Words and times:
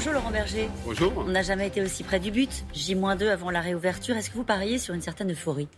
Bonjour 0.00 0.14
Laurent 0.14 0.30
Berger. 0.30 0.70
Bonjour. 0.86 1.12
On 1.18 1.24
n'a 1.24 1.42
jamais 1.42 1.66
été 1.66 1.82
aussi 1.82 2.04
près 2.04 2.18
du 2.18 2.30
but. 2.30 2.64
J-2 2.72 3.28
avant 3.28 3.50
la 3.50 3.60
réouverture. 3.60 4.16
Est-ce 4.16 4.30
que 4.30 4.36
vous 4.36 4.44
pariez 4.44 4.78
sur 4.78 4.94
une 4.94 5.02
certaine 5.02 5.30
euphorie? 5.30 5.68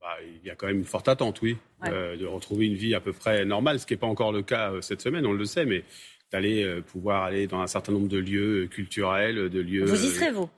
Bah, 0.00 0.16
Il 0.22 0.48
y 0.48 0.50
a 0.50 0.54
quand 0.54 0.68
même 0.68 0.78
une 0.78 0.86
forte 0.86 1.06
attente, 1.06 1.42
oui, 1.42 1.58
euh, 1.84 2.16
de 2.16 2.24
retrouver 2.24 2.64
une 2.64 2.76
vie 2.76 2.94
à 2.94 3.00
peu 3.00 3.12
près 3.12 3.44
normale, 3.44 3.78
ce 3.78 3.84
qui 3.84 3.92
n'est 3.92 3.98
pas 3.98 4.06
encore 4.06 4.32
le 4.32 4.40
cas 4.40 4.72
euh, 4.72 4.80
cette 4.80 5.02
semaine, 5.02 5.26
on 5.26 5.34
le 5.34 5.44
sait, 5.44 5.66
mais 5.66 5.84
d'aller 6.32 6.64
euh, 6.64 6.80
pouvoir 6.80 7.24
aller 7.24 7.46
dans 7.46 7.60
un 7.60 7.66
certain 7.66 7.92
nombre 7.92 8.08
de 8.08 8.16
lieux 8.16 8.68
culturels, 8.68 9.50
de 9.50 9.60
lieux. 9.60 9.84
Vous 9.84 10.02
y 10.02 10.08
serez, 10.08 10.30
vous? 10.30 10.48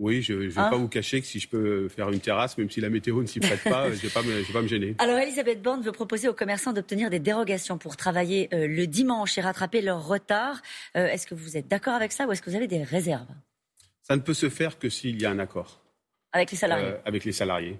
Oui, 0.00 0.22
je 0.22 0.32
ne 0.32 0.48
vais 0.48 0.58
hein 0.58 0.70
pas 0.70 0.78
vous 0.78 0.88
cacher 0.88 1.20
que 1.20 1.26
si 1.26 1.38
je 1.38 1.46
peux 1.46 1.88
faire 1.90 2.08
une 2.10 2.20
terrasse, 2.20 2.56
même 2.56 2.70
si 2.70 2.80
la 2.80 2.88
météo 2.88 3.20
ne 3.20 3.26
s'y 3.26 3.38
prête 3.38 3.62
pas, 3.62 3.90
je 3.90 3.96
ne 3.96 4.00
vais, 4.00 4.52
pas 4.52 4.62
me 4.62 4.66
gêner. 4.66 4.94
Alors, 4.98 5.18
Elisabeth 5.18 5.60
Borne 5.60 5.82
veut 5.82 5.92
proposer 5.92 6.26
aux 6.26 6.32
commerçants 6.32 6.72
d'obtenir 6.72 7.10
des 7.10 7.18
dérogations 7.18 7.76
pour 7.76 7.98
travailler 7.98 8.48
euh, 8.54 8.66
le 8.66 8.86
dimanche 8.86 9.36
et 9.36 9.42
rattraper 9.42 9.82
leur 9.82 10.08
retard. 10.08 10.62
Euh, 10.96 11.06
est-ce 11.06 11.26
que 11.26 11.34
vous 11.34 11.58
êtes 11.58 11.68
d'accord 11.68 11.92
avec 11.92 12.12
ça 12.12 12.26
ou 12.26 12.32
est-ce 12.32 12.40
que 12.40 12.48
vous 12.48 12.56
avez 12.56 12.66
des 12.66 12.82
réserves? 12.82 13.28
Ça 14.02 14.16
ne 14.16 14.22
peut 14.22 14.32
se 14.32 14.48
faire 14.48 14.78
que 14.78 14.88
s'il 14.88 15.20
y 15.20 15.26
a 15.26 15.30
un 15.30 15.38
accord. 15.38 15.82
Avec 16.32 16.50
les 16.50 16.56
salariés 16.56 16.86
euh, 16.86 16.96
Avec 17.04 17.24
les 17.26 17.32
salariés. 17.32 17.78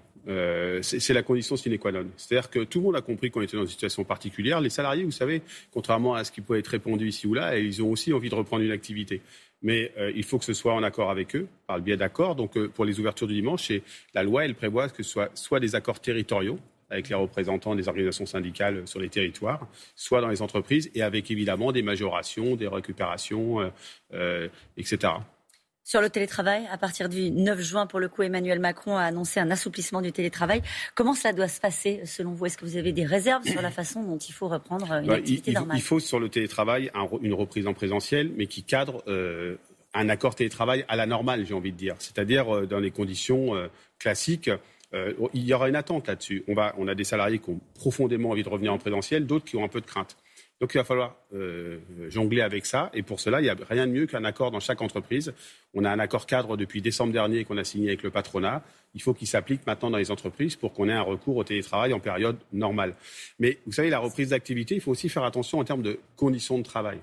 c'est 0.83 1.13
la 1.13 1.23
condition 1.23 1.57
sine 1.57 1.79
qua 1.79 1.91
non. 1.91 2.05
C'est-à-dire 2.17 2.51
que 2.51 2.59
tout 2.65 2.81
le 2.81 2.85
monde 2.85 2.95
a 2.97 3.01
compris 3.01 3.31
qu'on 3.31 3.41
était 3.41 3.57
dans 3.57 3.63
une 3.63 3.69
situation 3.69 4.03
particulière. 4.03 4.61
Les 4.61 4.69
salariés, 4.69 5.03
vous 5.03 5.11
savez, 5.11 5.41
contrairement 5.71 6.13
à 6.13 6.23
ce 6.23 6.31
qui 6.31 6.41
peut 6.41 6.59
être 6.59 6.67
répondu 6.67 7.07
ici 7.07 7.25
ou 7.25 7.33
là, 7.33 7.57
ils 7.57 7.81
ont 7.81 7.89
aussi 7.89 8.13
envie 8.13 8.29
de 8.29 8.35
reprendre 8.35 8.63
une 8.63 8.71
activité 8.71 9.23
mais 9.61 9.91
euh, 9.97 10.11
il 10.15 10.23
faut 10.23 10.39
que 10.39 10.45
ce 10.45 10.53
soit 10.53 10.73
en 10.73 10.83
accord 10.83 11.09
avec 11.11 11.35
eux, 11.35 11.47
par 11.67 11.77
le 11.77 11.83
biais 11.83 11.97
d'accords. 11.97 12.35
Donc, 12.35 12.57
euh, 12.57 12.67
pour 12.67 12.85
les 12.85 12.99
ouvertures 12.99 13.27
du 13.27 13.33
dimanche, 13.33 13.71
la 14.13 14.23
loi, 14.23 14.45
elle 14.45 14.55
prévoit 14.55 14.89
que 14.89 15.03
ce 15.03 15.09
soit 15.09 15.29
soit 15.35 15.59
des 15.59 15.75
accords 15.75 15.99
territoriaux 15.99 16.59
avec 16.89 17.07
les 17.07 17.15
représentants 17.15 17.73
des 17.73 17.87
organisations 17.87 18.25
syndicales 18.25 18.85
sur 18.85 18.99
les 18.99 19.07
territoires, 19.07 19.65
soit 19.95 20.19
dans 20.19 20.27
les 20.27 20.41
entreprises, 20.41 20.91
et 20.93 21.01
avec 21.01 21.31
évidemment 21.31 21.71
des 21.71 21.81
majorations, 21.81 22.57
des 22.57 22.67
récupérations, 22.67 23.71
euh, 24.13 24.49
etc. 24.75 25.13
Sur 25.91 25.99
le 25.99 26.09
télétravail, 26.09 26.65
à 26.71 26.77
partir 26.77 27.09
du 27.09 27.31
9 27.31 27.59
juin, 27.59 27.85
pour 27.85 27.99
le 27.99 28.07
coup, 28.07 28.21
Emmanuel 28.21 28.59
Macron 28.59 28.95
a 28.95 29.03
annoncé 29.03 29.41
un 29.41 29.51
assouplissement 29.51 30.01
du 30.01 30.13
télétravail. 30.13 30.61
Comment 30.95 31.13
cela 31.13 31.33
doit 31.33 31.49
se 31.49 31.59
passer, 31.59 31.99
selon 32.05 32.31
vous? 32.31 32.45
Est-ce 32.45 32.57
que 32.57 32.63
vous 32.63 32.77
avez 32.77 32.93
des 32.93 33.03
réserves 33.03 33.43
sur 33.43 33.61
la 33.61 33.71
façon 33.71 34.01
dont 34.01 34.17
il 34.17 34.31
faut 34.31 34.47
reprendre 34.47 34.89
une 34.89 35.07
bah, 35.07 35.15
activité 35.15 35.51
normale? 35.51 35.75
Il 35.75 35.81
faut 35.81 35.99
sur 35.99 36.21
le 36.21 36.29
télétravail 36.29 36.89
une 37.21 37.33
reprise 37.33 37.67
en 37.67 37.73
présentiel, 37.73 38.31
mais 38.37 38.47
qui 38.47 38.63
cadre 38.63 39.03
euh, 39.09 39.57
un 39.93 40.07
accord 40.07 40.33
télétravail 40.33 40.85
à 40.87 40.95
la 40.95 41.05
normale, 41.05 41.45
j'ai 41.45 41.53
envie 41.53 41.73
de 41.73 41.77
dire. 41.77 41.95
C'est-à-dire 41.99 42.55
euh, 42.55 42.65
dans 42.65 42.79
les 42.79 42.91
conditions 42.91 43.53
euh, 43.57 43.67
classiques. 43.99 44.49
il 44.93 45.43
y 45.43 45.53
aura 45.53 45.67
une 45.67 45.75
attente 45.75 46.07
là-dessus. 46.07 46.45
On, 46.47 46.55
on 46.77 46.87
a 46.87 46.95
des 46.95 47.03
salariés 47.03 47.39
qui 47.39 47.49
ont 47.49 47.59
profondément 47.75 48.29
envie 48.29 48.43
de 48.43 48.49
revenir 48.49 48.71
en 48.71 48.77
présentiel, 48.77 49.25
d'autres 49.25 49.43
qui 49.43 49.57
ont 49.57 49.65
un 49.65 49.67
peu 49.67 49.81
de 49.81 49.85
crainte. 49.85 50.15
Donc 50.61 50.75
il 50.75 50.77
va 50.77 50.83
falloir 50.83 51.15
euh, 51.33 51.79
jongler 52.09 52.41
avec 52.41 52.67
ça. 52.67 52.91
Et 52.93 53.01
pour 53.01 53.19
cela, 53.19 53.41
il 53.41 53.45
n'y 53.45 53.49
a 53.49 53.55
rien 53.67 53.87
de 53.87 53.91
mieux 53.91 54.05
qu'un 54.05 54.23
accord 54.23 54.51
dans 54.51 54.59
chaque 54.59 54.79
entreprise. 54.81 55.33
On 55.73 55.83
a 55.83 55.89
un 55.89 55.97
accord 55.97 56.27
cadre 56.27 56.55
depuis 56.55 56.83
décembre 56.83 57.11
dernier 57.11 57.45
qu'on 57.45 57.57
a 57.57 57.63
signé 57.63 57.87
avec 57.87 58.03
le 58.03 58.11
patronat. 58.11 58.61
Il 58.93 59.01
faut 59.01 59.15
qu'il 59.15 59.27
s'applique 59.27 59.65
maintenant 59.65 59.89
dans 59.89 59.97
les 59.97 60.11
entreprises 60.11 60.55
pour 60.55 60.71
qu'on 60.73 60.87
ait 60.87 60.93
un 60.93 61.01
recours 61.01 61.37
au 61.37 61.43
télétravail 61.43 61.93
en 61.93 61.99
période 61.99 62.37
normale. 62.53 62.93
Mais 63.39 63.57
vous 63.65 63.71
savez, 63.71 63.89
la 63.89 63.97
reprise 63.97 64.29
d'activité, 64.29 64.75
il 64.75 64.81
faut 64.81 64.91
aussi 64.91 65.09
faire 65.09 65.23
attention 65.23 65.57
en 65.57 65.63
termes 65.63 65.81
de 65.81 65.99
conditions 66.15 66.59
de 66.59 66.63
travail. 66.63 66.99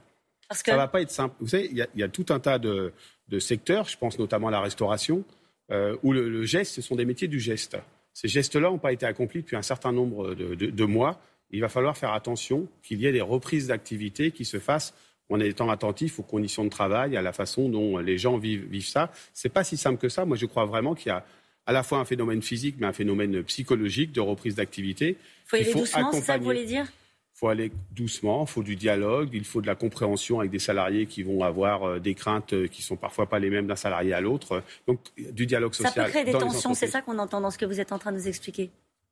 Parce 0.48 0.62
que... 0.62 0.70
Ça 0.70 0.76
ne 0.76 0.80
va 0.80 0.86
pas 0.86 1.02
être 1.02 1.10
simple. 1.10 1.34
Vous 1.40 1.48
savez, 1.48 1.68
il 1.72 1.88
y, 1.96 2.02
a, 2.02 2.08
tout 2.08 2.26
un 2.28 2.38
tas 2.38 2.60
de, 2.60 2.92
secteurs, 3.40 3.88
je 3.88 3.98
pense 3.98 4.20
notamment 4.20 4.48
à 4.48 4.52
la 4.52 4.60
restauration, 4.60 5.24
euh, 5.72 5.96
où 6.04 6.12
le, 6.12 6.44
geste, 6.44 6.74
ce 6.74 6.82
sont 6.82 6.94
des 6.94 7.04
métiers 7.04 7.28
du 7.28 7.40
geste. 7.40 7.76
Ces 8.14 8.28
gestes-là 8.28 8.70
n'ont 8.70 8.78
pas 8.78 8.92
été 8.92 9.04
accomplis 9.04 9.42
depuis 9.42 9.56
un 9.56 9.62
certain 9.62 9.90
nombre 9.90 10.36
de 10.36 10.84
mois 10.84 11.20
il 11.50 11.60
va 11.60 11.68
falloir 11.68 11.96
faire 11.96 12.12
attention 12.12 12.68
qu'il 12.82 13.00
y 13.00 13.06
ait 13.06 13.12
des 13.12 13.20
reprises 13.20 13.68
d'activité 13.68 14.30
qui 14.30 14.44
se 14.44 14.58
fassent 14.58 14.94
en 15.30 15.40
étant 15.40 15.70
attentif 15.70 16.18
aux 16.18 16.22
conditions 16.22 16.64
de 16.64 16.70
travail, 16.70 17.16
à 17.16 17.22
la 17.22 17.32
façon 17.32 17.68
dont 17.68 17.98
les 17.98 18.18
gens 18.18 18.38
vivent, 18.38 18.66
vivent 18.66 18.86
ça. 18.86 19.10
C'est 19.34 19.50
pas 19.50 19.64
si 19.64 19.76
simple 19.76 19.98
que 19.98 20.08
ça. 20.08 20.24
Moi, 20.24 20.36
je 20.36 20.46
crois 20.46 20.64
vraiment 20.64 20.94
qu'il 20.94 21.08
y 21.08 21.12
a 21.12 21.24
à 21.66 21.72
la 21.72 21.82
fois 21.82 21.98
un 21.98 22.06
phénomène 22.06 22.40
physique, 22.40 22.76
mais 22.78 22.86
un 22.86 22.94
phénomène 22.94 23.42
psychologique 23.42 24.12
de 24.12 24.20
reprise 24.20 24.54
d'activité. 24.54 25.18
Faut 25.44 25.58
il 25.58 25.66
faut 25.66 25.80
doucement, 25.80 26.12
c'est 26.12 26.22
ça 26.22 26.34
que 26.34 26.38
vous 26.38 26.46
voulez 26.46 26.64
dire? 26.64 26.86
Il 26.86 27.38
faut 27.38 27.48
aller 27.48 27.70
doucement, 27.92 28.46
il 28.48 28.50
faut 28.50 28.62
du 28.62 28.74
dialogue, 28.74 29.28
il 29.32 29.44
faut 29.44 29.60
de 29.60 29.66
la 29.66 29.74
compréhension 29.74 30.40
avec 30.40 30.50
des 30.50 30.58
salariés 30.58 31.06
qui 31.06 31.22
vont 31.22 31.44
avoir 31.44 31.84
euh, 31.84 31.98
des 32.00 32.14
craintes 32.14 32.52
euh, 32.52 32.66
qui 32.66 32.82
sont 32.82 32.96
parfois 32.96 33.28
pas 33.28 33.38
les 33.38 33.48
mêmes 33.48 33.66
d'un 33.66 33.76
salarié 33.76 34.12
à 34.12 34.20
l'autre. 34.20 34.62
Donc 34.88 34.98
du 35.16 35.46
dialogue 35.46 35.74
social. 35.74 35.92
Ça 35.92 36.04
peut 36.04 36.10
créer 36.10 36.24
des 36.24 36.32
tensions, 36.32 36.74
c'est 36.74 36.88
ça 36.88 37.02
qu'on 37.02 37.18
entend 37.18 37.40
dans 37.40 37.50
ce 37.50 37.58
que 37.58 37.66
vous 37.66 37.80
êtes 37.80 37.92
en 37.92 37.98
train 37.98 38.12
de 38.12 38.16
nous 38.16 38.28
expliquer? 38.28 38.70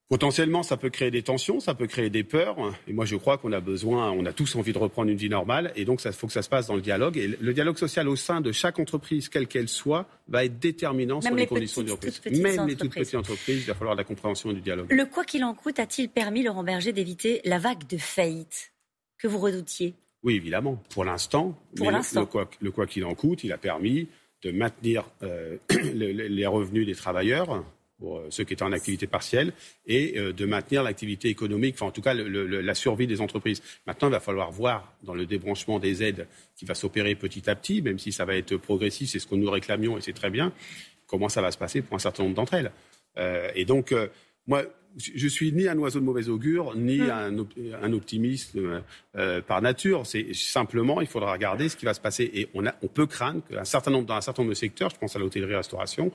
Potentiellement, 0.09 0.63
ça 0.63 0.77
peut 0.77 0.89
créer 0.89 1.11
des 1.11 1.23
tensions, 1.23 1.59
ça 1.59 1.75
peut 1.75 1.89
créer 1.89 2.11
des 2.11 2.23
peurs. 2.23 2.57
Et 2.87 2.93
moi, 2.93 3.05
je 3.05 3.17
crois 3.17 3.39
qu'on 3.39 3.51
a 3.51 3.59
besoin, 3.59 4.13
on 4.13 4.25
a 4.25 4.33
tous 4.33 4.55
envie 4.55 4.73
de 4.73 4.79
reprendre 4.79 5.11
une 5.11 5.17
vie 5.17 5.29
normale. 5.29 5.73
Et 5.75 5.85
donc, 5.85 6.05
il 6.05 6.13
faut 6.13 6.29
que 6.29 6.33
ça 6.33 6.43
se 6.43 6.49
passe 6.49 6.69
dans 6.69 6.77
le 6.77 6.81
dialogue. 6.81 7.17
Et 7.17 7.27
le 7.27 7.53
dialogue 7.53 7.77
social 7.77 8.09
au 8.09 8.15
sein 8.15 8.41
de 8.41 8.53
chaque 8.53 8.79
entreprise, 8.79 9.29
quelle 9.29 9.49
qu'elle 9.49 9.69
soit, 9.69 10.07
va 10.29 10.45
être 10.45 10.61
déterminant 10.61 11.21
sur 11.21 11.35
les, 11.35 11.49
conditions 11.49 11.83
de 11.83 11.91
reprise. 11.91 12.21
Même 12.31 12.69
les 12.69 12.77
toutes 12.77 12.95
petites 12.95 13.17
entreprises, 13.17 13.63
il 13.63 13.67
va 13.67 13.75
falloir 13.75 13.97
de 13.97 14.01
la 14.01 14.05
compréhension 14.05 14.53
et 14.53 14.55
du 14.55 14.61
dialogue. 14.61 14.87
Le 14.93 15.07
quoi 15.07 15.25
qu'il 15.25 15.43
en 15.43 15.55
coûte 15.55 15.81
a-t-il 15.81 16.09
permis, 16.09 16.45
Laurent 16.45 16.63
Berger, 16.63 16.93
d'éviter 16.93 17.41
la 17.45 17.59
vague 17.59 17.85
de 17.89 17.99
faillite 17.99 18.73
que 19.19 19.27
vous 19.27 19.39
redoutiez? 19.39 19.95
Oui, 20.23 20.37
évidemment. 20.37 20.81
Pour 20.91 21.05
l'instant. 21.05 21.59
Le, 21.75 22.71
quoi 22.71 22.87
qu'il 22.87 23.05
en 23.05 23.15
coûte, 23.15 23.43
il 23.43 23.53
a 23.53 23.59
permis 23.59 24.07
de 24.43 24.53
maintenir 24.53 25.11
euh, 25.25 25.57
les 25.95 26.47
revenus 26.47 26.87
des 26.87 26.95
travailleurs 26.95 27.65
pour 27.99 28.19
euh, 28.19 28.27
ceux 28.31 28.45
qui 28.45 28.53
étaient 28.53 28.63
en 28.63 28.73
activité 28.73 29.07
partielle 29.07 29.53
et 29.87 30.19
euh, 30.19 30.33
de 30.33 30.47
maintenir 30.47 30.83
l'activité 30.83 31.29
économique, 31.29 31.75
enfin 31.77 31.87
en 31.87 31.91
tout 31.91 32.03
cas 32.03 32.15
la 32.15 32.75
survie 32.75 33.07
des 33.07 33.21
entreprises. 33.21 33.63
Maintenant, 33.87 34.09
il 34.09 34.13
va 34.13 34.21
falloir 34.21 34.51
voir 34.51 34.95
dans 35.03 35.15
le 35.15 35.27
débranchement 35.27 35.79
des 35.79 36.03
aides 36.03 36.27
qui 36.57 36.65
va 36.65 36.75
s'opérer 36.75 37.15
petit 37.15 37.49
à 37.49 37.55
petit, 37.55 37.83
même 37.83 37.99
si 37.99 38.13
ça 38.13 38.25
va 38.25 38.37
être 38.37 38.57
progressif, 38.57 39.11
c'est 39.11 39.19
ce 39.19 39.27
que 39.27 39.35
nous 39.35 39.51
réclamions 39.51 39.97
et 39.97 40.01
c'est 40.01 40.13
très 40.13 40.31
bien, 40.31 40.53
comment 41.07 41.29
ça 41.29 41.41
va 41.41 41.51
se 41.51 41.59
passer 41.59 41.83
pour 41.83 41.97
un 41.97 42.01
certain 42.01 42.25
nombre 42.25 42.37
d'entre 42.37 42.55
elles. 42.55 42.73
Euh, 43.19 43.51
et 43.55 43.65
donc, 43.65 43.95
moi, 44.47 44.65
je 44.99 45.29
suis 45.29 45.53
ni 45.53 45.69
un 45.69 45.77
oiseau 45.79 46.01
de 46.01 46.05
mauvais 46.05 46.29
augure, 46.29 46.75
ni 46.75 47.01
hum. 47.01 47.47
un, 47.83 47.93
optimiste 47.93 48.57
par 49.47 49.61
nature. 49.63 50.07
C'est 50.07 50.35
simplement, 50.35 51.01
il 51.01 51.07
faudra 51.07 51.33
regarder 51.33 51.69
ce 51.69 51.77
qui 51.77 51.85
va 51.85 51.95
se 51.95 52.01
passer. 52.01 52.31
Et 52.33 52.49
on, 52.55 52.67
a, 52.67 52.75
on 52.83 52.89
peut 52.89 53.07
craindre 53.07 53.43
qu'un 53.45 53.65
certain 53.65 53.91
nombre, 53.91 54.07
dans 54.07 54.15
un 54.15 54.21
certain 54.21 54.43
nombre 54.43 54.53
de 54.53 54.59
secteurs, 54.59 54.91
je 54.91 54.97
pense 54.97 55.17
à 55.17 55.19
l'hôtellerie-restauration, 55.19 56.13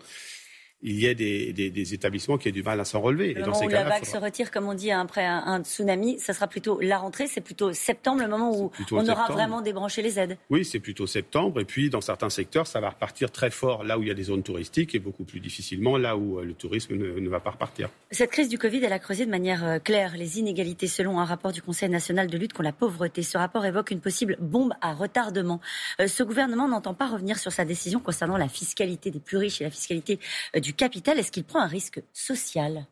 il 0.84 1.00
y 1.00 1.08
a 1.08 1.14
des, 1.14 1.53
des, 1.53 1.94
établissements 1.94 2.38
qui 2.38 2.50
ont 2.50 2.52
du 2.52 2.64
mal 2.64 2.80
à 2.80 2.86
s'en 2.86 3.02
relever. 3.02 3.34
Le 3.34 3.46
moment 3.46 3.59
où 3.64 3.69
la 3.69 3.84
vague 3.84 4.06
se 4.06 4.18
retire, 4.18 4.50
comme 4.50 4.68
on 4.68 4.74
dit, 4.74 4.92
après 4.92 5.25
un, 5.25 5.62
tsunami, 5.64 6.19
ça 6.19 6.34
sera 6.34 6.47
plutôt 6.47 6.80
la 6.81 6.97
rentrée, 6.97 7.28
c'est 7.28 7.42
plutôt 7.42 7.72
septembre, 7.74 8.22
le 8.22 8.28
moment 8.28 8.52
où 8.58 8.72
on 8.92 9.08
aura 9.08 9.28
vraiment 9.31 9.62
débranché 9.62 10.02
les 10.02 10.19
aides. 10.19 10.38
Oui, 10.50 10.66
c'est 10.66 10.80
plutôt 10.80 11.08
septembre. 11.08 11.62
Et 11.62 11.66
puis, 11.66 11.90
dans 11.90 12.02
certains 12.02 12.30
secteurs, 12.30 12.68
ça 12.68 12.80
va 12.80 12.90
repartir 12.90 13.31
très 13.31 13.52
fort 13.52 13.84
là 13.84 14.00
où 14.00 14.02
il 14.02 14.08
y 14.08 14.12
a 14.12 14.16
des 14.16 14.24
zones 14.24 14.44
touristiques 14.44 14.96
et 14.96 15.00
beaucoup 15.00 15.24
plus 15.24 15.40
difficilement 15.40 15.97
là 15.97 16.18
où 16.18 16.40
euh, 16.40 16.44
le 16.44 16.53
tourisme 16.53 16.96
ne, 16.96 17.30
va 17.30 17.40
pas 17.40 17.52
repartir. 17.52 17.90
Cette 18.09 18.31
crise 18.31 18.50
du 18.50 18.58
Covid, 18.58 18.84
elle 18.84 18.94
a 18.94 19.00
creusé 19.00 19.25
de 19.25 19.31
manière 19.31 19.63
euh, 19.63 19.80
claire 19.80 20.18
les 20.18 20.40
inégalités 20.40 20.88
selon 20.88 21.19
un 21.19 21.25
rapport 21.25 21.52
du 21.52 21.62
Conseil 21.62 21.90
national 21.90 22.28
de 22.28 22.38
lutte 22.38 22.53
contre 22.53 22.63
la 22.63 22.74
pauvreté. 22.74 23.24
Ce 23.24 23.38
rapport 23.38 23.66
évoque 23.66 23.92
une 23.92 24.02
possible 24.02 24.38
bombe 24.40 24.74
à 24.81 24.94
retardement. 24.94 25.62
Euh, 26.00 26.08
ce 26.08 26.24
gouvernement 26.24 26.68
n'entend 26.68 26.94
pas 26.94 27.08
revenir 27.08 27.38
sur 27.38 27.52
sa 27.52 27.66
décision 27.66 28.00
concernant 28.00 28.38
la 28.38 28.48
fiscalité 28.48 29.12
des 29.12 29.19
plus 29.19 29.38
riches 29.38 29.62
et 29.62 29.63
la 29.63 29.69
fiscalité 29.69 30.19
du 30.56 30.71
capital, 30.74 31.20
est-ce 31.20 31.32
qu'il 31.32 31.44
prend 31.44 31.62
un 31.62 31.68
risque 31.68 32.02
social? 32.14 32.86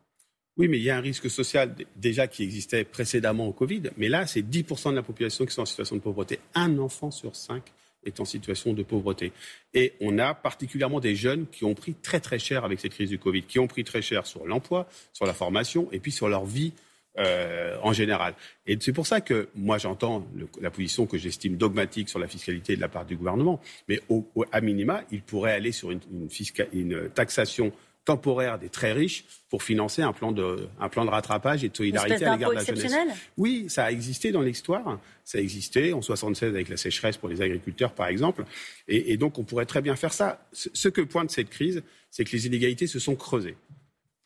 Oui, 0.56 0.68
mais 0.68 0.78
il 0.78 0.82
y 0.82 0.90
a 0.90 0.96
un 0.96 1.00
risque 1.00 1.30
social 1.30 1.74
déjà 1.96 2.26
qui 2.26 2.42
existait 2.42 2.84
précédemment 2.84 3.46
au 3.46 3.52
Covid, 3.52 3.82
mais 3.96 4.08
là, 4.08 4.26
c'est 4.26 4.42
10% 4.42 4.90
de 4.90 4.96
la 4.96 5.02
population 5.02 5.46
qui 5.46 5.54
sont 5.54 5.62
en 5.62 5.66
situation 5.66 5.96
de 5.96 6.00
pauvreté. 6.00 6.38
Un 6.54 6.78
enfant 6.78 7.10
sur 7.10 7.34
cinq 7.34 7.72
est 8.04 8.20
en 8.20 8.24
situation 8.24 8.72
de 8.72 8.82
pauvreté. 8.82 9.32
Et 9.74 9.94
on 10.00 10.18
a 10.18 10.34
particulièrement 10.34 11.00
des 11.00 11.14
jeunes 11.14 11.46
qui 11.46 11.64
ont 11.64 11.74
pris 11.74 11.94
très 11.94 12.20
très 12.20 12.38
cher 12.38 12.64
avec 12.64 12.80
cette 12.80 12.92
crise 12.92 13.10
du 13.10 13.18
Covid, 13.18 13.42
qui 13.42 13.58
ont 13.58 13.66
pris 13.66 13.84
très 13.84 14.02
cher 14.02 14.26
sur 14.26 14.46
l'emploi, 14.46 14.88
sur 15.12 15.26
la 15.26 15.34
formation 15.34 15.88
et 15.92 15.98
puis 15.98 16.12
sur 16.12 16.28
leur 16.28 16.44
vie 16.44 16.72
euh, 17.18 17.76
en 17.82 17.92
général. 17.92 18.34
Et 18.66 18.78
c'est 18.80 18.92
pour 18.92 19.04
ça 19.04 19.20
que 19.20 19.48
moi 19.56 19.78
j'entends 19.78 20.24
la 20.60 20.70
position 20.70 21.06
que 21.06 21.18
j'estime 21.18 21.56
dogmatique 21.56 22.08
sur 22.08 22.20
la 22.20 22.28
fiscalité 22.28 22.76
de 22.76 22.80
la 22.80 22.88
part 22.88 23.04
du 23.04 23.16
gouvernement, 23.16 23.60
mais 23.88 24.00
au, 24.08 24.24
à 24.52 24.60
minima, 24.60 25.02
il 25.10 25.20
pourrait 25.20 25.50
aller 25.52 25.72
sur 25.72 25.90
une, 25.90 25.98
une, 26.72 27.10
taxation 27.10 27.72
temporaire 28.04 28.60
des 28.60 28.68
très 28.68 28.92
riches 28.92 29.24
pour 29.48 29.64
financer 29.64 30.02
un 30.02 30.12
plan 30.12 30.30
de, 30.30 30.68
un 30.78 30.88
plan 30.88 31.04
de 31.04 31.10
rattrapage 31.10 31.64
et 31.64 31.68
de 31.68 31.76
solidarité 31.76 32.24
à 32.24 32.36
l'égard 32.36 32.50
de 32.50 32.54
la 32.54 32.64
jeunesse. 32.64 32.94
Oui, 33.36 33.66
ça 33.68 33.86
a 33.86 33.90
existé 33.90 34.30
dans 34.30 34.42
l'histoire. 34.42 35.00
Ça 35.24 35.38
a 35.38 35.40
existé 35.40 35.92
en 35.92 36.02
76 36.02 36.50
avec 36.50 36.68
la 36.68 36.76
sécheresse 36.76 37.16
pour 37.16 37.28
les 37.28 37.42
agriculteurs, 37.42 37.92
par 37.92 38.06
exemple. 38.06 38.44
Et, 38.86 39.12
et 39.12 39.16
donc, 39.16 39.36
on 39.36 39.42
pourrait 39.42 39.66
très 39.66 39.82
bien 39.82 39.96
faire 39.96 40.12
ça. 40.12 40.46
Ce 40.52 40.88
que 40.88 41.00
pointe 41.00 41.32
cette 41.32 41.50
crise, 41.50 41.82
c'est 42.08 42.24
que 42.24 42.30
les 42.30 42.46
inégalités 42.46 42.86
se 42.86 43.00
sont 43.00 43.16
creusées. 43.16 43.56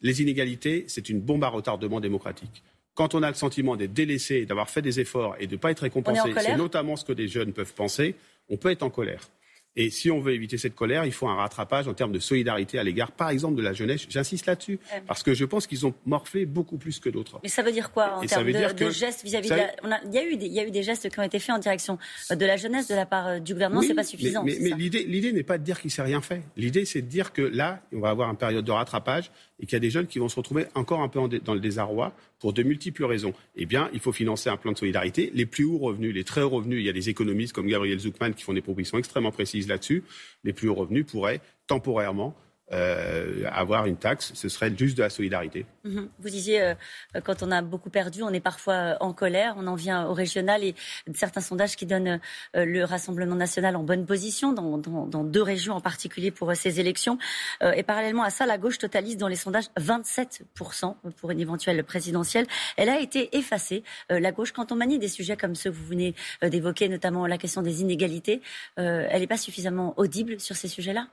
Les 0.03 0.21
inégalités, 0.21 0.85
c'est 0.87 1.09
une 1.09 1.23
bombe 1.23 1.45
à 1.45 1.49
retardement 1.49 1.99
démocratique 1.99 2.63
quand 2.95 3.15
on 3.15 3.23
a 3.23 3.29
le 3.29 3.35
sentiment 3.35 3.77
d'être 3.77 3.93
délaissé, 3.93 4.47
d'avoir 4.47 4.71
fait 4.71 4.83
des 4.83 5.01
efforts 5.01 5.37
et 5.39 5.47
de 5.47 5.53
ne 5.53 5.61
pas 5.61 5.71
être 5.71 5.81
récompensé, 5.81 6.33
c'est 6.39 6.57
notamment 6.57 6.97
ce 6.97 7.05
que 7.05 7.13
des 7.13 7.29
jeunes 7.29 7.53
peuvent 7.53 7.75
penser, 7.75 8.15
on 8.49 8.57
peut 8.57 8.71
être 8.71 8.83
en 8.83 8.91
colère. 8.91 9.29
Et 9.77 9.91
si 9.91 10.11
on 10.11 10.21
veut 10.21 10.35
éviter 10.35 10.57
cette 10.57 10.77
colère, 10.77 11.05
il 11.05 11.13
faut 11.13 11.27
un 11.27 11.35
rattrapage 11.35 11.89
en 11.89 11.95
termes 11.95 12.13
de 12.13 12.21
solidarité 12.21 12.79
à 12.79 12.85
l'égard, 12.85 13.11
par 13.11 13.31
exemple, 13.31 13.57
de 13.57 13.63
la 13.63 13.73
jeunesse. 13.73 14.07
J'insiste 14.09 14.47
là-dessus, 14.47 14.79
parce 15.07 15.25
que 15.25 15.35
je 15.35 15.45
pense 15.45 15.67
qu'ils 15.67 15.85
ont 15.85 15.95
morflé 16.07 16.47
beaucoup 16.47 16.77
plus 16.77 17.01
que 17.01 17.09
d'autres. 17.09 17.41
Mais 17.43 17.49
ça 17.49 17.63
veut 17.63 17.73
dire 17.73 17.91
quoi 17.91 18.19
en 18.19 18.25
termes 18.25 18.53
de, 18.53 18.91
gestes 18.91 19.25
vis-à-vis 19.25 19.49
de 19.49 19.55
la... 19.55 20.01
il, 20.05 20.15
y 20.15 20.19
a 20.19 20.25
eu 20.25 20.37
des, 20.37 20.47
il 20.47 20.53
y 20.53 20.61
a 20.61 20.67
eu 20.67 20.71
des 20.71 20.85
gestes 20.85 21.09
qui 21.09 21.19
ont 21.19 21.25
été 21.25 21.41
faits 21.41 21.57
en 21.57 21.59
direction 21.59 21.99
euh, 22.31 22.37
de 22.37 22.47
la 22.47 22.57
jeunesse 22.57 22.87
de 22.87 22.95
la 22.95 23.07
part 23.07 23.27
euh, 23.27 23.39
du 23.41 23.53
gouvernement, 23.55 23.83
c'est 23.83 23.95
pas 23.95 24.05
suffisant. 24.05 24.45
Mais, 24.45 24.55
l'idée 24.55 25.33
n'est 25.33 25.43
pas 25.43 25.59
de 25.59 25.65
dire 25.65 25.81
qu'il 25.81 25.91
s'est 25.91 26.03
rien 26.03 26.21
fait. 26.21 26.43
L'idée, 26.57 26.85
c'est 26.85 27.03
de 27.03 27.09
dire 27.09 27.33
que 27.33 27.43
là, 27.43 27.83
on 27.93 27.99
va 27.99 28.11
avoir 28.11 28.31
une 28.31 28.37
période 28.37 28.65
de 28.65 28.73
rattrapage 28.73 29.33
et 29.59 29.67
qu'il 29.67 29.73
y 29.73 29.77
a 29.77 29.81
des 29.81 29.91
jeunes 29.91 30.07
qui 30.07 30.21
vont 30.21 30.29
se 30.29 30.37
retrouver 30.37 30.67
encore 30.75 31.01
un 31.01 31.09
peu 31.09 31.21
dans 31.41 31.55
le 31.55 31.61
désarroi 31.61 32.15
pour 32.39 32.53
de 32.53 32.63
multiples 32.63 33.05
raisons. 33.05 33.33
Eh 33.57 33.67
bien, 33.67 33.89
il 33.93 34.01
faut 34.01 34.13
financer 34.13 34.51
un 34.51 34.57
plan 34.57 34.73
de 34.73 34.79
solidarité. 34.79 35.31
Les 35.35 35.47
plus 35.47 35.65
hauts 35.65 35.79
revenus, 35.79 36.15
les 36.15 36.25
très 36.25 36.43
hauts 36.43 36.51
revenus, 36.51 36.81
il 36.81 36.85
y 36.85 36.89
a 36.89 36.93
des 36.93 37.09
économistes 37.09 37.53
comme 37.53 37.67
Gabriel 37.67 37.99
Zuckman 37.99 38.33
qui 38.33 38.43
font 38.43 38.53
des 38.53 38.63
propositions 38.63 38.99
extrêmement 38.99 39.33
précises 39.33 39.69
là-dessus. 39.69 40.05
Les 40.45 40.53
plus 40.53 40.69
hauts 40.69 40.75
revenus 40.75 41.07
pourraient 41.07 41.41
temporairement 41.67 42.37
euh, 42.75 43.45
avoir 43.53 43.87
une 43.87 43.97
taxe, 43.97 44.33
ce 44.35 44.49
serait 44.49 44.73
juste 44.77 44.97
de 44.97 45.03
la 45.03 45.11
solidarité. 45.11 45.65
Mhm. 45.85 46.09
Vous 46.19 46.29
disiez, 46.29 46.61
euh, 46.61 46.75
quand 47.23 47.43
on 47.43 47.51
a 47.53 47.63
beaucoup 47.63 47.91
perdu, 47.91 48.23
on 48.23 48.31
est 48.31 48.41
parfois 48.41 48.75
euh, 48.75 48.97
en 49.01 49.13
colère, 49.13 49.55
on 49.57 49.67
en 49.69 49.77
vient 49.77 50.07
au 50.07 50.13
régional 50.13 50.65
et 50.65 50.75
certains 51.15 51.41
sondages 51.41 51.77
qui 51.77 51.87
donnent 51.87 52.21
le 52.55 52.85
Rassemblement 52.85 53.37
national 53.37 53.77
en 53.77 53.83
bonne 53.83 54.07
position, 54.07 54.53
dans, 54.53 55.25
deux 55.25 55.43
régions 55.43 55.75
en 55.75 55.81
particulier 55.81 56.31
pour 56.31 56.55
ces 56.55 56.81
élections. 56.81 57.19
et 57.63 57.83
parallèlement 57.83 58.23
à 58.23 58.31
ça, 58.31 58.47
la 58.47 58.59
gauche 58.59 58.79
totalise 58.79 59.17
dans 59.17 59.29
les 59.29 59.37
sondages 59.37 59.67
27% 59.79 60.95
pour 61.17 61.31
une 61.31 61.41
éventuelle 61.41 61.83
présidentielle. 61.85 62.47
Elle 62.77 62.89
a 62.89 63.01
été 63.01 63.37
effacée, 63.37 63.83
la 64.11 64.33
gauche, 64.33 64.53
quand 64.53 64.73
on 64.73 64.77
manie 64.77 64.99
des 64.99 65.09
sujets 65.09 65.37
comme 65.37 65.55
ceux 65.55 65.71
que 65.71 65.77
vous 65.77 65.87
venez 65.87 66.15
d'évoquer, 66.43 66.89
notamment 66.89 67.27
la 67.27 67.39
question 67.39 67.63
des 67.63 67.81
inégalités, 67.81 68.41
elle 68.77 69.21
n'est 69.21 69.27
pas 69.27 69.37
suffisamment 69.37 69.95
audible 69.97 70.41
sur 70.41 70.57
ces 70.57 70.69
sujets-là? 70.69 71.09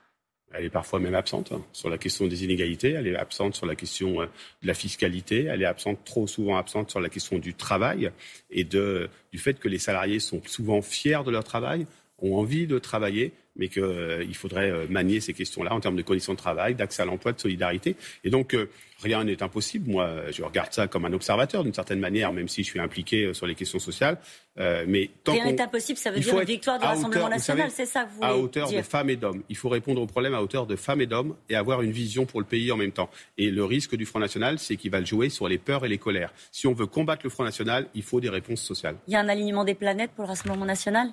Elle 0.53 0.65
est 0.65 0.69
parfois 0.69 0.99
même 0.99 1.15
absente 1.15 1.51
hein, 1.51 1.63
sur 1.71 1.89
la 1.89 1.97
question 1.97 2.27
des 2.27 2.43
inégalités, 2.43 2.91
elle 2.91 3.07
est 3.07 3.15
absente 3.15 3.55
sur 3.55 3.65
la 3.65 3.75
question 3.75 4.21
euh, 4.21 4.25
de 4.61 4.67
la 4.67 4.73
fiscalité, 4.73 5.45
elle 5.45 5.61
est 5.61 5.65
absente, 5.65 6.03
trop 6.03 6.27
souvent 6.27 6.57
absente 6.57 6.89
sur 6.89 6.99
la 6.99 7.09
question 7.09 7.39
du 7.39 7.53
travail 7.53 8.11
et 8.49 8.63
du 8.63 9.37
fait 9.37 9.59
que 9.59 9.67
les 9.67 9.79
salariés 9.79 10.19
sont 10.19 10.41
souvent 10.45 10.81
fiers 10.81 11.23
de 11.25 11.31
leur 11.31 11.43
travail, 11.43 11.85
ont 12.19 12.35
envie 12.35 12.67
de 12.67 12.79
travailler, 12.79 13.33
mais 13.55 13.67
qu'il 13.67 13.83
euh, 13.83 14.33
faudrait 14.33 14.71
euh, 14.71 14.85
manier 14.89 15.19
ces 15.19 15.33
questions-là 15.33 15.73
en 15.73 15.79
termes 15.79 15.95
de 15.95 16.01
conditions 16.01 16.33
de 16.33 16.37
travail, 16.37 16.75
d'accès 16.75 17.01
à 17.01 17.05
l'emploi, 17.05 17.33
de 17.33 17.39
solidarité. 17.39 17.95
Et 18.23 18.29
donc, 18.29 18.53
euh, 18.53 18.69
rien 19.01 19.23
n'est 19.23 19.43
impossible. 19.43 19.91
Moi, 19.91 20.09
je 20.31 20.43
regarde 20.43 20.71
ça 20.71 20.87
comme 20.87 21.05
un 21.05 21.13
observateur 21.13 21.63
d'une 21.63 21.73
certaine 21.73 21.99
manière, 21.99 22.31
même 22.33 22.47
si 22.47 22.63
je 22.63 22.69
suis 22.69 22.79
impliqué 22.79 23.33
sur 23.33 23.47
les 23.47 23.55
questions 23.55 23.79
sociales. 23.79 24.17
mais 24.57 25.09
tant 25.23 25.33
rien 25.33 25.45
n'est 25.45 25.59
impossible, 25.59 25.97
ça 25.97 26.11
veut 26.11 26.19
dire 26.19 26.39
une 26.39 26.45
victoire 26.45 26.77
du 26.77 26.85
Rassemblement 26.85 27.29
national, 27.29 27.71
c'est 27.71 27.87
ça 27.87 28.03
que 28.03 28.09
vous 28.09 28.15
voulez 28.17 28.27
À 28.27 28.37
hauteur 28.37 28.71
de 28.71 28.81
femmes 28.83 29.09
et 29.09 29.15
d'hommes. 29.15 29.41
Il 29.49 29.57
faut 29.57 29.69
répondre 29.69 30.01
au 30.01 30.05
problème 30.05 30.35
à 30.35 30.41
hauteur 30.43 30.67
de 30.67 30.75
femmes 30.75 31.01
et 31.01 31.07
d'hommes 31.07 31.35
et 31.49 31.55
avoir 31.55 31.81
une 31.81 31.91
vision 31.91 32.27
pour 32.27 32.39
le 32.39 32.45
pays 32.45 32.71
en 32.71 32.77
même 32.77 32.91
temps. 32.91 33.09
Et 33.39 33.49
le 33.49 33.65
risque 33.65 33.95
du 33.95 34.05
Front 34.05 34.19
National, 34.19 34.59
c'est 34.59 34.75
qu'il 34.75 34.91
va 34.91 34.99
le 34.99 35.05
jouer 35.07 35.29
sur 35.29 35.47
les 35.47 35.57
peurs 35.57 35.83
et 35.83 35.89
les 35.89 35.97
colères. 35.97 36.31
Si 36.51 36.67
on 36.67 36.73
veut 36.73 36.85
combattre 36.85 37.21
le 37.23 37.31
Front 37.31 37.43
National, 37.43 37.87
il 37.95 38.03
faut 38.03 38.21
des 38.21 38.29
réponses 38.29 38.61
sociales. 38.61 38.97
Il 39.07 39.13
y 39.13 39.15
a 39.15 39.19
un 39.19 39.29
alignement 39.29 39.65
des 39.65 39.75
planètes 39.75 40.11
pour 40.11 40.25
le 40.25 40.29
Rassemblement 40.29 40.65
national? 40.65 41.09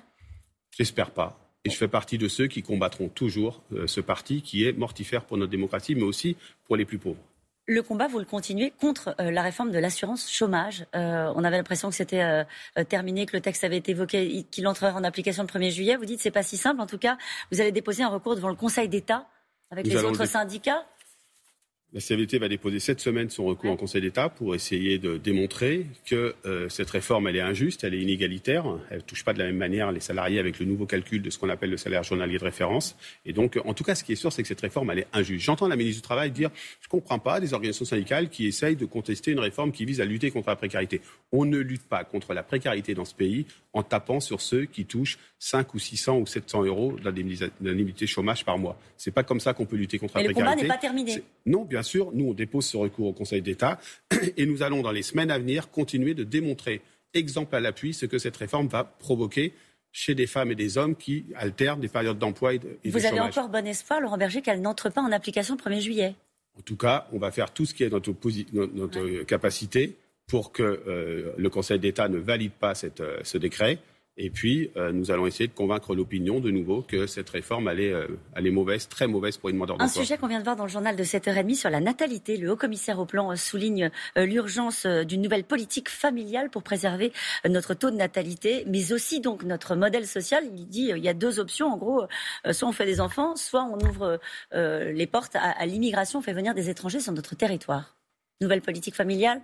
J'espère 0.77 1.09
pas. 1.09 1.48
Et 1.65 1.69
je 1.69 1.75
fais 1.75 1.87
partie 1.87 2.17
de 2.17 2.27
ceux 2.27 2.47
qui 2.47 2.63
combattront 2.63 3.09
toujours 3.09 3.61
euh, 3.73 3.85
ce 3.85 3.99
parti 3.99 4.41
qui 4.41 4.65
est 4.65 4.71
mortifère 4.71 5.25
pour 5.25 5.37
notre 5.37 5.51
démocratie, 5.51 5.93
mais 5.93 6.03
aussi 6.03 6.37
pour 6.65 6.77
les 6.77 6.85
plus 6.85 6.97
pauvres. 6.97 7.19
Le 7.67 7.83
combat, 7.83 8.07
vous 8.07 8.17
le 8.17 8.25
continuez 8.25 8.71
contre 8.79 9.13
euh, 9.19 9.29
la 9.29 9.43
réforme 9.43 9.71
de 9.71 9.77
l'assurance 9.77 10.31
chômage. 10.31 10.85
Euh, 10.95 11.31
on 11.35 11.43
avait 11.43 11.57
l'impression 11.57 11.89
que 11.89 11.95
c'était 11.95 12.45
terminé, 12.87 13.25
que 13.25 13.35
le 13.35 13.41
texte 13.41 13.63
avait 13.63 13.77
été 13.77 13.91
évoqué, 13.91 14.45
qu'il 14.49 14.67
entrerait 14.67 14.91
en 14.91 15.03
application 15.03 15.43
le 15.43 15.49
1er 15.49 15.69
juillet. 15.69 15.95
Vous 15.97 16.05
dites 16.05 16.17
que 16.17 16.23
ce 16.23 16.29
n'est 16.29 16.33
pas 16.33 16.43
si 16.43 16.57
simple. 16.57 16.81
En 16.81 16.87
tout 16.87 16.97
cas, 16.97 17.17
vous 17.51 17.59
allez 17.59 17.71
déposer 17.71 18.03
un 18.03 18.09
recours 18.09 18.35
devant 18.35 18.49
le 18.49 18.55
Conseil 18.55 18.87
d'État 18.87 19.27
avec 19.69 19.85
les 19.85 20.03
autres 20.03 20.25
syndicats. 20.25 20.85
La 21.91 21.99
CVT 21.99 22.37
va 22.37 22.47
déposer 22.47 22.79
cette 22.79 22.99
semaine 22.99 23.31
son 23.31 23.45
recours 23.45 23.71
en 23.71 23.75
Conseil 23.75 24.01
d'État 24.01 24.29
pour 24.29 24.53
essayer 24.53 24.99
de 24.99 25.17
démontrer 25.17 25.87
que 26.05 26.35
euh, 26.45 26.69
cette 26.69 26.91
réforme, 26.91 27.27
elle 27.27 27.37
est 27.37 27.41
injuste, 27.41 27.83
elle 27.83 27.95
est 27.95 27.99
inégalitaire, 27.99 28.63
elle 28.91 28.97
ne 28.97 29.01
touche 29.01 29.25
pas 29.25 29.33
de 29.33 29.39
la 29.39 29.45
même 29.45 29.57
manière 29.57 29.91
les 29.91 29.99
salariés 29.99 30.37
avec 30.37 30.59
le 30.59 30.67
nouveau 30.67 30.85
calcul 30.85 31.23
de 31.23 31.31
ce 31.31 31.39
qu'on 31.39 31.49
appelle 31.49 31.71
le 31.71 31.77
salaire 31.77 32.03
journalier 32.03 32.37
de 32.37 32.43
référence. 32.43 32.95
Et 33.25 33.33
donc, 33.33 33.59
en 33.65 33.73
tout 33.73 33.83
cas, 33.83 33.95
ce 33.95 34.03
qui 34.03 34.11
est 34.11 34.15
sûr, 34.15 34.31
c'est 34.31 34.43
que 34.43 34.47
cette 34.47 34.61
réforme, 34.61 34.91
elle 34.91 34.99
est 34.99 35.07
injuste. 35.13 35.43
J'entends 35.43 35.67
la 35.67 35.75
ministre 35.75 36.03
du 36.03 36.03
Travail 36.03 36.29
dire, 36.29 36.51
je 36.79 36.85
ne 36.85 36.91
comprends 36.91 37.17
pas 37.17 37.39
des 37.39 37.55
organisations 37.55 37.85
syndicales 37.85 38.29
qui 38.29 38.45
essayent 38.45 38.75
de 38.75 38.85
contester 38.85 39.31
une 39.31 39.39
réforme 39.39 39.71
qui 39.71 39.83
vise 39.85 39.99
à 39.99 40.05
lutter 40.05 40.29
contre 40.29 40.49
la 40.49 40.57
précarité. 40.57 41.01
On 41.31 41.43
ne 41.43 41.57
lutte 41.57 41.87
pas 41.89 42.03
contre 42.03 42.35
la 42.35 42.43
précarité 42.43 42.93
dans 42.93 43.05
ce 43.05 43.15
pays 43.15 43.47
en 43.73 43.81
tapant 43.81 44.19
sur 44.19 44.41
ceux 44.41 44.65
qui 44.65 44.85
touchent 44.85 45.17
5 45.39 45.73
ou 45.73 45.79
600 45.79 46.17
ou 46.19 46.27
700 46.27 46.65
euros 46.65 46.97
d'indemnité 47.03 48.05
chômage 48.05 48.45
par 48.45 48.59
mois. 48.59 48.79
C'est 48.95 49.11
pas 49.11 49.23
comme 49.23 49.39
ça 49.39 49.53
qu'on 49.53 49.65
peut 49.65 49.75
lutter 49.75 49.97
contre 49.97 50.17
la 50.17 50.25
précarité. 50.25 50.41
Le 50.41 50.45
combat 50.45 50.61
n'est 50.61 50.67
pas 50.67 50.77
terminé. 50.77 51.23
Non, 51.45 51.65
bien 51.65 51.78
sûr, 51.83 52.11
nous 52.13 52.29
on 52.29 52.33
dépose 52.33 52.65
ce 52.65 52.77
recours 52.77 53.07
au 53.07 53.13
Conseil 53.13 53.41
d'État. 53.41 53.79
Et 54.37 54.45
nous 54.45 54.63
allons 54.63 54.81
dans 54.81 54.91
les 54.91 55.03
semaines 55.03 55.31
à 55.31 55.39
venir 55.39 55.71
continuer 55.71 56.13
de 56.13 56.23
démontrer, 56.23 56.81
exemple 57.13 57.55
à 57.55 57.59
l'appui, 57.59 57.93
ce 57.93 58.05
que 58.05 58.17
cette 58.17 58.37
réforme 58.37 58.67
va 58.67 58.83
provoquer 58.83 59.53
chez 59.91 60.15
des 60.15 60.27
femmes 60.27 60.51
et 60.51 60.55
des 60.55 60.77
hommes 60.77 60.95
qui 60.95 61.25
alternent 61.35 61.79
des 61.79 61.87
périodes 61.87 62.19
d'emploi 62.19 62.53
et 62.53 62.59
de, 62.59 62.77
et 62.83 62.91
Vous 62.91 63.05
avez 63.05 63.19
encore 63.19 63.49
bon 63.49 63.65
espoir, 63.65 63.99
Laurent 64.01 64.17
Berger, 64.17 64.41
qu'elle 64.41 64.61
n'entre 64.61 64.89
pas 64.89 65.01
en 65.01 65.11
application 65.11 65.55
le 65.55 65.71
1er 65.71 65.81
juillet? 65.81 66.15
En 66.57 66.61
tout 66.61 66.77
cas, 66.77 67.07
on 67.11 67.19
va 67.19 67.31
faire 67.31 67.51
tout 67.51 67.65
ce 67.65 67.73
qui 67.73 67.83
est 67.83 67.89
dans 67.89 67.97
notre, 67.97 68.75
notre, 68.75 69.23
capacité 69.23 69.97
pour 70.27 70.51
que 70.51 70.61
euh, 70.63 71.33
le 71.37 71.49
Conseil 71.49 71.79
d'État 71.79 72.07
ne 72.07 72.17
valide 72.17 72.51
pas 72.51 72.75
cette, 72.75 73.01
euh, 73.01 73.19
ce 73.23 73.37
décret 73.37 73.79
et 74.21 74.29
puis, 74.29 74.69
euh, 74.75 74.91
nous 74.91 75.11
allons 75.11 75.27
essayer 75.27 75.47
de 75.47 75.53
convaincre 75.53 75.95
l'opinion 75.95 76.41
de 76.41 76.51
nouveau 76.51 76.81
que 76.81 77.07
cette 77.07 77.29
réforme, 77.29 77.69
elle 77.69 77.79
est, 77.79 77.93
euh, 77.93 78.05
elle 78.35 78.47
est 78.47 78.51
mauvaise, 78.51 78.89
très 78.89 79.07
mauvaise 79.07 79.37
pour 79.37 79.47
une 79.47 79.55
demandeur 79.55 79.77
d'emploi. 79.77 80.01
Un 80.01 80.03
sujet 80.03 80.17
qu'on 80.17 80.27
vient 80.27 80.39
de 80.39 80.43
voir 80.43 80.57
dans 80.57 80.65
le 80.65 80.69
journal 80.69 80.97
de 80.97 81.03
7h30 81.05 81.55
sur 81.55 81.69
la 81.69 81.79
natalité. 81.79 82.35
Le 82.35 82.51
haut-commissaire 82.51 82.99
au 82.99 83.05
plan 83.05 83.31
euh, 83.31 83.37
souligne 83.37 83.89
l'urgence 84.17 84.85
d'une 84.85 85.21
nouvelle 85.21 85.45
politique 85.45 85.87
familiale 85.87 86.49
pour 86.49 86.63
préserver 86.63 87.13
notre 87.47 87.73
taux 87.73 87.91
de 87.91 87.95
natalité, 87.95 88.65
mais 88.67 88.91
aussi 88.91 89.21
donc 89.21 89.43
notre 89.43 89.77
modèle 89.77 90.05
social. 90.05 90.43
Il 90.53 90.67
dit 90.67 90.91
il 90.93 91.01
y 91.01 91.07
a 91.07 91.13
deux 91.13 91.39
options. 91.39 91.67
En 91.67 91.77
gros, 91.77 92.03
soit 92.51 92.67
on 92.67 92.73
fait 92.73 92.85
des 92.85 92.99
enfants, 92.99 93.37
soit 93.37 93.63
on 93.63 93.79
ouvre 93.87 94.19
les 94.51 95.07
portes 95.07 95.37
à, 95.37 95.51
à 95.51 95.65
l'immigration, 95.65 96.19
on 96.19 96.21
fait 96.21 96.33
venir 96.33 96.53
des 96.53 96.69
étrangers 96.69 96.99
sur 96.99 97.13
notre 97.13 97.35
territoire. 97.35 97.95
Nouvelle 98.41 98.61
politique 98.61 98.95
familiale? 98.95 99.41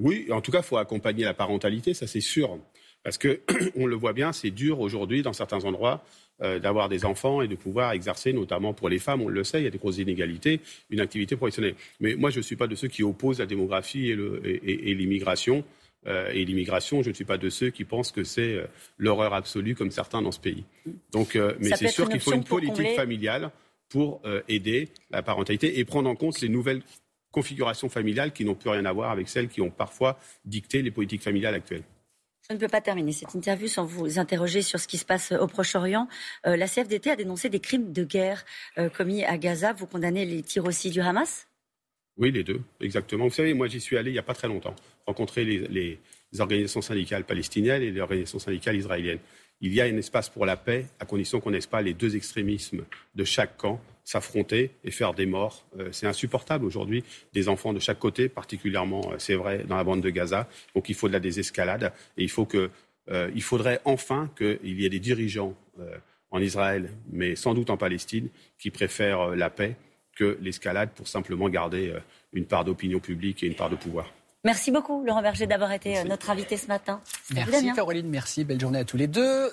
Oui, 0.00 0.26
en 0.32 0.40
tout 0.40 0.50
cas, 0.50 0.58
il 0.58 0.64
faut 0.64 0.78
accompagner 0.78 1.24
la 1.24 1.34
parentalité, 1.34 1.94
ça 1.94 2.06
c'est 2.08 2.20
sûr. 2.20 2.58
Parce 3.04 3.18
que, 3.18 3.40
on 3.76 3.86
le 3.86 3.94
voit 3.94 4.14
bien, 4.14 4.32
c'est 4.32 4.50
dur 4.50 4.80
aujourd'hui 4.80 5.22
dans 5.22 5.32
certains 5.32 5.64
endroits 5.64 6.04
euh, 6.42 6.58
d'avoir 6.58 6.88
des 6.88 7.04
enfants 7.04 7.42
et 7.42 7.48
de 7.48 7.54
pouvoir 7.54 7.92
exercer, 7.92 8.32
notamment 8.32 8.74
pour 8.74 8.88
les 8.88 8.98
femmes, 8.98 9.22
on 9.22 9.28
le 9.28 9.44
sait, 9.44 9.60
il 9.60 9.64
y 9.64 9.68
a 9.68 9.70
des 9.70 9.78
grosses 9.78 9.98
inégalités, 9.98 10.60
une 10.90 10.98
activité 10.98 11.36
professionnelle. 11.36 11.76
Mais 12.00 12.16
moi, 12.16 12.30
je 12.30 12.38
ne 12.38 12.42
suis 12.42 12.56
pas 12.56 12.66
de 12.66 12.74
ceux 12.74 12.88
qui 12.88 13.04
opposent 13.04 13.38
la 13.38 13.46
démographie 13.46 14.10
et 14.10 14.94
l'immigration. 14.94 15.62
Euh, 16.06 16.30
et 16.34 16.44
l'immigration, 16.44 17.02
je 17.02 17.10
ne 17.10 17.14
suis 17.14 17.24
pas 17.24 17.38
de 17.38 17.48
ceux 17.48 17.70
qui 17.70 17.84
pensent 17.84 18.12
que 18.12 18.24
c'est 18.24 18.54
euh, 18.54 18.66
l'horreur 18.98 19.32
absolue 19.32 19.74
comme 19.74 19.90
certains 19.90 20.20
dans 20.20 20.32
ce 20.32 20.40
pays. 20.40 20.64
Donc, 21.12 21.38
mais 21.60 21.76
c'est 21.76 21.88
sûr 21.88 22.08
qu'il 22.08 22.20
faut 22.20 22.34
une 22.34 22.44
politique 22.44 22.96
familiale 22.96 23.50
pour 23.88 24.20
aider 24.48 24.88
la 25.10 25.22
parentalité 25.22 25.78
et 25.78 25.84
prendre 25.84 26.10
en 26.10 26.16
compte 26.16 26.40
les 26.40 26.48
nouvelles 26.48 26.82
configurations 27.30 27.88
familiales 27.88 28.32
qui 28.32 28.44
n'ont 28.44 28.54
plus 28.54 28.70
rien 28.70 28.84
à 28.86 28.92
voir 28.92 29.10
avec 29.12 29.28
celles 29.28 29.48
qui 29.48 29.60
ont 29.60 29.70
parfois 29.70 30.18
dicté 30.44 30.82
les 30.82 30.90
politiques 30.90 31.22
familiales 31.22 31.54
actuelles. 31.54 31.84
Je 32.50 32.54
ne 32.54 32.58
peux 32.58 32.68
pas 32.68 32.82
terminer 32.82 33.12
cette 33.12 33.34
interview 33.34 33.68
sans 33.68 33.86
vous 33.86 34.18
interroger 34.18 34.60
sur 34.60 34.78
ce 34.78 34.86
qui 34.86 34.98
se 34.98 35.06
passe 35.06 35.32
au 35.32 35.46
Proche-Orient. 35.46 36.08
Euh, 36.46 36.56
la 36.56 36.68
CFDT 36.68 37.10
a 37.10 37.16
dénoncé 37.16 37.48
des 37.48 37.60
crimes 37.60 37.90
de 37.90 38.04
guerre 38.04 38.44
euh, 38.76 38.90
commis 38.90 39.24
à 39.24 39.38
Gaza. 39.38 39.72
Vous 39.72 39.86
condamnez 39.86 40.26
les 40.26 40.42
tirs 40.42 40.66
aussi 40.66 40.90
du 40.90 41.00
Hamas? 41.00 41.48
Oui, 42.18 42.30
les 42.30 42.44
deux, 42.44 42.60
exactement. 42.80 43.24
Vous 43.24 43.34
savez, 43.34 43.54
moi 43.54 43.66
j'y 43.66 43.80
suis 43.80 43.96
allé 43.96 44.10
il 44.10 44.12
n'y 44.12 44.18
a 44.18 44.22
pas 44.22 44.34
très 44.34 44.46
longtemps, 44.46 44.76
rencontrer 45.06 45.44
les, 45.44 45.98
organisations 46.38 46.82
syndicales 46.82 47.24
palestiniennes 47.24 47.82
et 47.82 47.90
les 47.90 48.00
organisations 48.00 48.38
syndicales 48.38 48.76
israéliennes. 48.76 49.20
Il 49.60 49.72
y 49.72 49.80
a 49.80 49.84
un 49.84 49.96
espace 49.96 50.28
pour 50.28 50.44
la 50.44 50.56
paix 50.56 50.86
à 51.00 51.06
condition 51.06 51.40
qu'on 51.40 51.52
n'ait 51.52 51.60
pas 51.60 51.80
les 51.80 51.94
deux 51.94 52.14
extrémismes 52.14 52.84
de 53.14 53.24
chaque 53.24 53.56
camp 53.56 53.80
s'affronter 54.04 54.70
et 54.84 54.90
faire 54.90 55.14
des 55.14 55.26
morts. 55.26 55.64
Euh, 55.78 55.88
c'est 55.90 56.06
insupportable 56.06 56.64
aujourd'hui, 56.64 57.02
des 57.32 57.48
enfants 57.48 57.72
de 57.72 57.80
chaque 57.80 57.98
côté, 57.98 58.28
particulièrement, 58.28 59.12
euh, 59.12 59.14
c'est 59.18 59.34
vrai, 59.34 59.64
dans 59.66 59.76
la 59.76 59.84
bande 59.84 60.02
de 60.02 60.10
Gaza. 60.10 60.46
Donc 60.74 60.88
il 60.88 60.94
faut 60.94 61.08
de 61.08 61.12
la 61.12 61.20
désescalade 61.20 61.92
et 62.16 62.22
il, 62.22 62.30
faut 62.30 62.44
que, 62.44 62.70
euh, 63.10 63.30
il 63.34 63.42
faudrait 63.42 63.80
enfin 63.84 64.30
qu'il 64.36 64.80
y 64.80 64.84
ait 64.84 64.90
des 64.90 65.00
dirigeants 65.00 65.54
en 66.30 66.40
Israël, 66.40 66.90
mais 67.10 67.34
sans 67.34 67.54
doute 67.54 67.70
en 67.70 67.76
Palestine, 67.76 68.28
qui 68.58 68.70
préfèrent 68.70 69.34
la 69.34 69.50
paix 69.50 69.76
que 70.16 70.38
l'escalade 70.40 70.90
pour 70.94 71.08
simplement 71.08 71.48
garder 71.48 71.92
une 72.32 72.44
part 72.44 72.64
d'opinion 72.64 73.00
publique 73.00 73.42
et 73.42 73.46
une 73.46 73.56
part 73.56 73.70
de 73.70 73.76
pouvoir. 73.76 74.12
Merci 74.44 74.70
beaucoup, 74.70 75.02
Laurent 75.04 75.22
Berger, 75.22 75.46
d'avoir 75.48 75.72
été 75.72 76.04
notre 76.04 76.30
invité 76.30 76.56
ce 76.56 76.68
matin. 76.68 77.00
Merci, 77.34 77.72
Caroline. 77.72 78.08
Merci. 78.08 78.44
Belle 78.44 78.60
journée 78.60 78.78
à 78.78 78.84
tous 78.84 78.96
les 78.96 79.08
deux. 79.08 79.42